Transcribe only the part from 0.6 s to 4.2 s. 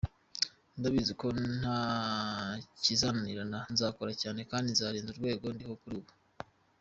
Ndabizi ko ntakizananirana nzakora